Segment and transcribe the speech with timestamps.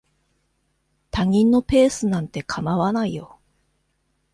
[1.11, 3.39] 他人のペースなんて構わないよ。